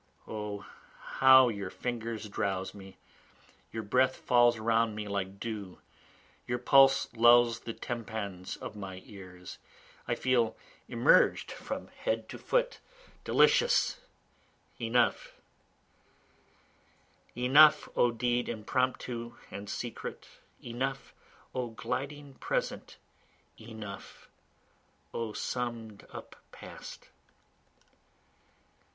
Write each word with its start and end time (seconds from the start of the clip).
O 0.27 0.65
how 0.99 1.49
your 1.49 1.69
fingers 1.69 2.27
drowse 2.27 2.73
me, 2.73 2.97
Your 3.71 3.83
breath 3.83 4.15
falls 4.15 4.57
around 4.57 4.95
me 4.95 5.07
like 5.07 5.39
dew, 5.39 5.77
your 6.47 6.57
pulse 6.57 7.07
lulls 7.13 7.59
the 7.59 7.73
tympans 7.75 8.57
of 8.57 8.75
my 8.75 9.03
ears, 9.05 9.59
I 10.07 10.15
feel 10.15 10.57
immerged 10.89 11.51
from 11.51 11.89
head 11.89 12.27
to 12.29 12.39
foot, 12.39 12.79
Delicious, 13.23 13.99
enough. 14.79 15.39
Enough 17.37 17.87
O 17.95 18.09
deed 18.09 18.49
impromptu 18.49 19.35
and 19.51 19.69
secret, 19.69 20.27
Enough 20.63 21.13
O 21.53 21.67
gliding 21.67 22.33
present 22.39 22.97
enough 23.59 24.29
O 25.13 25.31
summ'd 25.33 26.07
up 26.11 26.37
past. 26.51 27.09